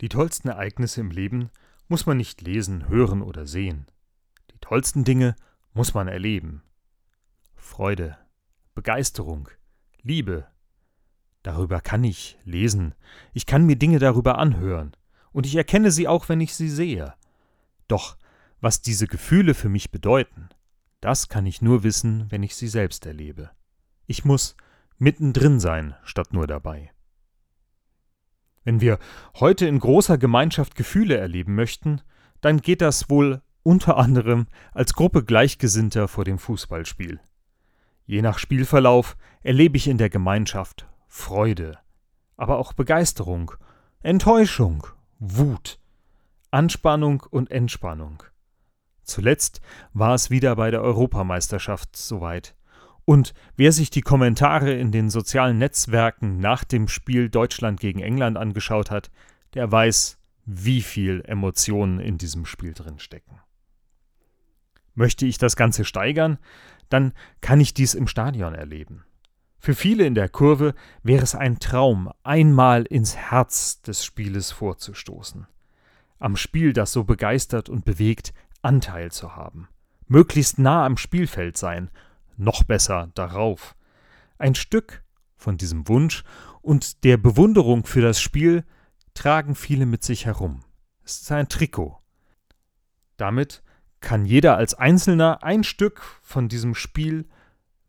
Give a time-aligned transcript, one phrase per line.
[0.00, 1.50] Die tollsten Ereignisse im Leben
[1.88, 3.86] muss man nicht lesen, hören oder sehen.
[4.50, 5.36] Die tollsten Dinge
[5.72, 6.62] muss man erleben.
[7.54, 8.18] Freude,
[8.74, 9.48] Begeisterung,
[10.02, 10.46] Liebe.
[11.42, 12.94] Darüber kann ich lesen,
[13.32, 14.96] ich kann mir Dinge darüber anhören,
[15.32, 17.14] und ich erkenne sie auch, wenn ich sie sehe.
[17.88, 18.16] Doch
[18.60, 20.48] was diese Gefühle für mich bedeuten,
[21.00, 23.50] das kann ich nur wissen, wenn ich sie selbst erlebe.
[24.06, 24.56] Ich muss
[24.98, 26.90] mittendrin sein, statt nur dabei.
[28.66, 28.98] Wenn wir
[29.38, 32.00] heute in großer Gemeinschaft Gefühle erleben möchten,
[32.40, 37.20] dann geht das wohl unter anderem als Gruppe Gleichgesinnter vor dem Fußballspiel.
[38.06, 41.78] Je nach Spielverlauf erlebe ich in der Gemeinschaft Freude,
[42.36, 43.52] aber auch Begeisterung,
[44.02, 44.84] Enttäuschung,
[45.20, 45.78] Wut,
[46.50, 48.24] Anspannung und Entspannung.
[49.04, 49.60] Zuletzt
[49.92, 52.55] war es wieder bei der Europameisterschaft soweit.
[53.06, 58.36] Und wer sich die Kommentare in den sozialen Netzwerken nach dem Spiel Deutschland gegen England
[58.36, 59.12] angeschaut hat,
[59.54, 63.40] der weiß, wie viel Emotionen in diesem Spiel drin stecken.
[64.94, 66.38] Möchte ich das Ganze steigern,
[66.88, 69.04] dann kann ich dies im Stadion erleben.
[69.60, 75.46] Für viele in der Kurve wäre es ein Traum, einmal ins Herz des Spieles vorzustoßen.
[76.18, 79.68] Am Spiel, das so begeistert und bewegt, Anteil zu haben.
[80.08, 81.90] Möglichst nah am Spielfeld sein
[82.36, 83.76] noch besser darauf.
[84.38, 85.02] Ein Stück
[85.36, 86.24] von diesem Wunsch
[86.62, 88.64] und der Bewunderung für das Spiel
[89.14, 90.62] tragen viele mit sich herum.
[91.04, 91.98] Es ist ein Trikot.
[93.16, 93.62] Damit
[94.00, 97.26] kann jeder als Einzelner ein Stück von diesem Spiel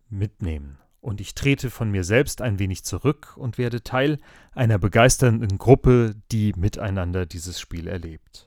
[0.09, 0.77] mitnehmen.
[0.99, 4.19] Und ich trete von mir selbst ein wenig zurück und werde Teil
[4.53, 8.46] einer begeisternden Gruppe, die miteinander dieses Spiel erlebt.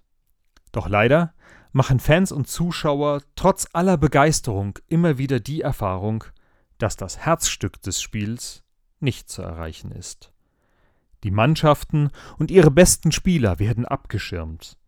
[0.72, 1.34] Doch leider
[1.72, 6.24] machen Fans und Zuschauer trotz aller Begeisterung immer wieder die Erfahrung,
[6.78, 8.62] dass das Herzstück des Spiels
[9.00, 10.32] nicht zu erreichen ist.
[11.22, 14.78] Die Mannschaften und ihre besten Spieler werden abgeschirmt.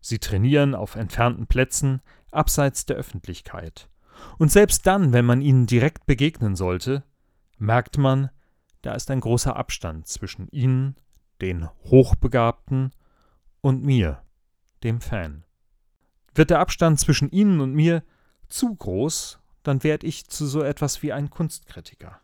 [0.00, 3.88] Sie trainieren auf entfernten Plätzen, abseits der Öffentlichkeit.
[4.38, 7.02] Und selbst dann, wenn man ihnen direkt begegnen sollte,
[7.58, 8.30] merkt man,
[8.82, 10.96] da ist ein großer Abstand zwischen ihnen,
[11.40, 12.92] den Hochbegabten,
[13.62, 14.22] und mir,
[14.82, 15.44] dem Fan.
[16.34, 18.02] Wird der Abstand zwischen Ihnen und mir
[18.48, 22.20] zu groß, dann werde ich zu so etwas wie ein Kunstkritiker.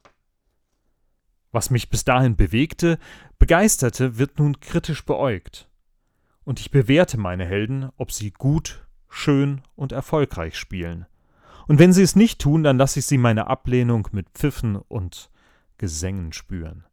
[1.52, 2.98] Was mich bis dahin bewegte,
[3.38, 5.68] begeisterte, wird nun kritisch beäugt.
[6.44, 11.06] Und ich bewerte meine Helden, ob sie gut, schön und erfolgreich spielen.
[11.66, 15.30] Und wenn sie es nicht tun, dann lasse ich sie meine Ablehnung mit Pfiffen und
[15.78, 16.84] Gesängen spüren.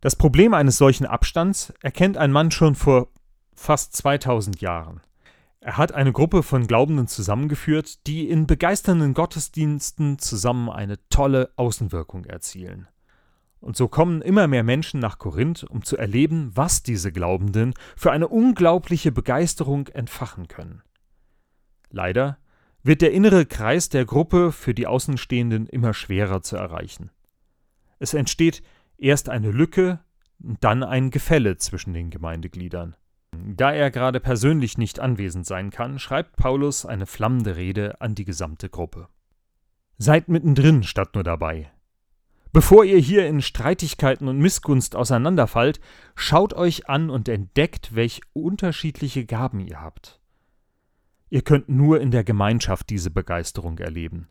[0.00, 3.08] Das Problem eines solchen Abstands erkennt ein Mann schon vor
[3.56, 5.00] fast 2000 Jahren.
[5.60, 12.24] Er hat eine Gruppe von Glaubenden zusammengeführt, die in begeisternden Gottesdiensten zusammen eine tolle Außenwirkung
[12.24, 12.86] erzielen.
[13.58, 18.12] Und so kommen immer mehr Menschen nach Korinth, um zu erleben, was diese Glaubenden für
[18.12, 20.82] eine unglaubliche Begeisterung entfachen können.
[21.90, 22.38] Leider
[22.84, 27.10] wird der innere Kreis der Gruppe für die Außenstehenden immer schwerer zu erreichen.
[27.98, 28.62] Es entsteht
[28.98, 29.98] erst eine Lücke,
[30.38, 32.94] dann ein Gefälle zwischen den Gemeindegliedern.
[33.56, 38.24] Da er gerade persönlich nicht anwesend sein kann, schreibt Paulus eine flammende Rede an die
[38.24, 39.08] gesamte Gruppe.
[39.98, 41.70] Seid mittendrin statt nur dabei.
[42.52, 45.80] Bevor ihr hier in Streitigkeiten und Missgunst auseinanderfallt,
[46.14, 50.20] schaut euch an und entdeckt, welch unterschiedliche Gaben ihr habt.
[51.28, 54.28] Ihr könnt nur in der Gemeinschaft diese Begeisterung erleben.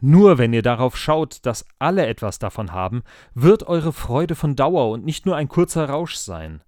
[0.00, 3.02] Nur wenn ihr darauf schaut, dass alle etwas davon haben,
[3.34, 6.62] wird eure Freude von Dauer und nicht nur ein kurzer Rausch sein.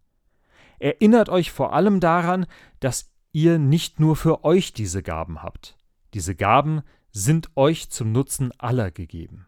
[0.81, 2.47] Erinnert euch vor allem daran,
[2.81, 5.77] dass ihr nicht nur für euch diese Gaben habt.
[6.15, 6.83] Diese Gaben
[7.13, 9.47] sind euch zum Nutzen aller gegeben.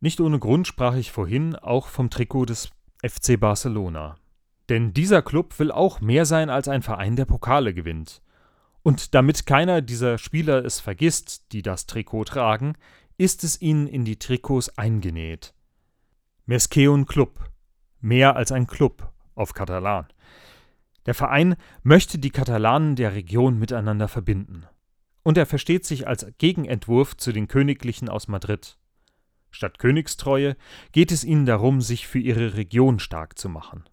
[0.00, 2.70] Nicht ohne Grund sprach ich vorhin auch vom Trikot des
[3.04, 4.16] FC Barcelona.
[4.68, 8.22] Denn dieser Club will auch mehr sein als ein Verein, der Pokale gewinnt.
[8.82, 12.74] Und damit keiner dieser Spieler es vergisst, die das Trikot tragen,
[13.18, 15.54] ist es ihnen in die Trikots eingenäht.
[16.46, 17.38] Mesqueun Club.
[18.00, 20.06] Mehr als ein Club auf Katalan.
[21.06, 24.66] Der Verein möchte die Katalanen der Region miteinander verbinden.
[25.22, 28.78] Und er versteht sich als Gegenentwurf zu den Königlichen aus Madrid.
[29.50, 30.56] Statt Königstreue
[30.92, 33.84] geht es ihnen darum, sich für ihre Region stark zu machen.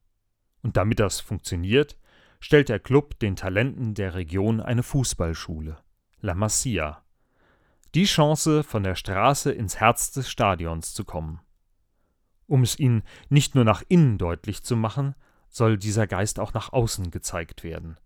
[0.61, 1.97] Und damit das funktioniert,
[2.39, 5.77] stellt der Club den Talenten der Region eine Fußballschule,
[6.21, 7.03] La Masia.
[7.95, 11.41] Die Chance, von der Straße ins Herz des Stadions zu kommen.
[12.47, 15.15] Um es ihnen nicht nur nach innen deutlich zu machen,
[15.49, 17.97] soll dieser Geist auch nach außen gezeigt werden.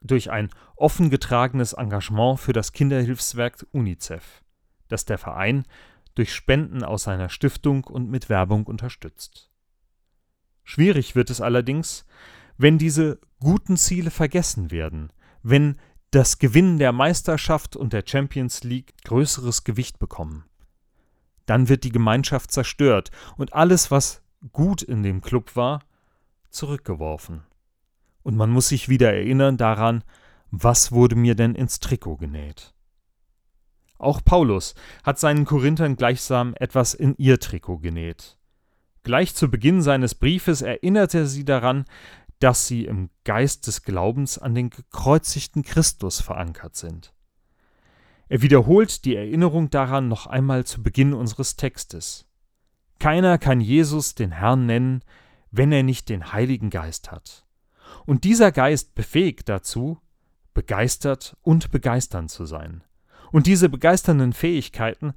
[0.00, 4.42] Durch ein offen getragenes Engagement für das Kinderhilfswerk UNICEF,
[4.88, 5.64] das der Verein
[6.14, 9.50] durch Spenden aus seiner Stiftung und mit Werbung unterstützt.
[10.64, 12.04] Schwierig wird es allerdings,
[12.56, 15.12] wenn diese guten Ziele vergessen werden,
[15.42, 15.78] wenn
[16.10, 20.44] das Gewinnen der Meisterschaft und der Champions League größeres Gewicht bekommen.
[21.46, 24.22] Dann wird die Gemeinschaft zerstört und alles, was
[24.52, 25.80] gut in dem Club war,
[26.50, 27.42] zurückgeworfen.
[28.22, 30.04] Und man muss sich wieder erinnern daran,
[30.50, 32.74] was wurde mir denn ins Trikot genäht.
[33.98, 38.38] Auch Paulus hat seinen Korinthern gleichsam etwas in ihr Trikot genäht.
[39.02, 41.84] Gleich zu Beginn seines Briefes erinnert er sie daran,
[42.38, 47.12] dass sie im Geist des Glaubens an den gekreuzigten Christus verankert sind.
[48.28, 52.26] Er wiederholt die Erinnerung daran noch einmal zu Beginn unseres Textes.
[52.98, 55.02] Keiner kann Jesus den Herrn nennen,
[55.50, 57.46] wenn er nicht den Heiligen Geist hat.
[58.06, 59.98] Und dieser Geist befähigt dazu,
[60.54, 62.82] begeistert und begeisternd zu sein.
[63.30, 65.14] Und diese begeisternden Fähigkeiten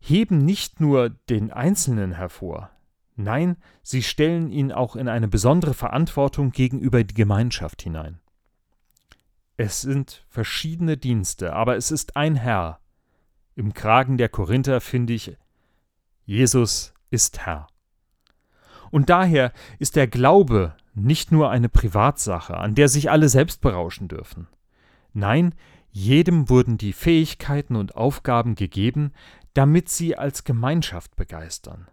[0.00, 2.70] heben nicht nur den Einzelnen hervor,
[3.16, 8.20] nein, sie stellen ihn auch in eine besondere Verantwortung gegenüber die Gemeinschaft hinein.
[9.56, 12.80] Es sind verschiedene Dienste, aber es ist ein Herr.
[13.54, 15.36] Im Kragen der Korinther finde ich,
[16.26, 17.68] Jesus ist Herr.
[18.96, 24.08] Und daher ist der Glaube nicht nur eine Privatsache, an der sich alle selbst berauschen
[24.08, 24.46] dürfen.
[25.12, 25.54] Nein,
[25.90, 29.12] jedem wurden die Fähigkeiten und Aufgaben gegeben,
[29.52, 31.88] damit sie als Gemeinschaft begeistern.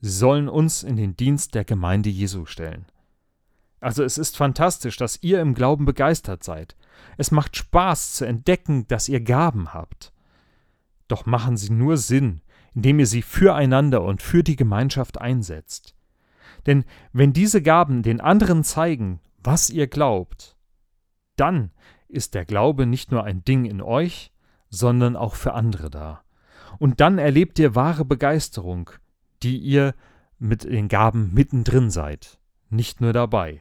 [0.00, 2.86] Sie sollen uns in den Dienst der Gemeinde Jesu stellen.
[3.78, 6.74] Also es ist fantastisch, dass ihr im Glauben begeistert seid.
[7.16, 10.12] Es macht Spaß zu entdecken, dass ihr Gaben habt.
[11.06, 12.40] Doch machen sie nur Sinn,
[12.74, 15.94] indem ihr sie füreinander und für die Gemeinschaft einsetzt.
[16.66, 20.56] Denn wenn diese Gaben den anderen zeigen, was ihr glaubt,
[21.36, 21.70] dann
[22.08, 24.32] ist der Glaube nicht nur ein Ding in euch,
[24.68, 26.22] sondern auch für andere da.
[26.78, 28.90] Und dann erlebt ihr wahre Begeisterung,
[29.42, 29.94] die ihr
[30.38, 33.60] mit den Gaben mittendrin seid, nicht nur dabei.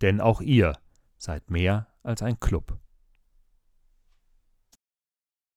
[0.00, 0.78] Denn auch ihr
[1.18, 2.78] seid mehr als ein Club.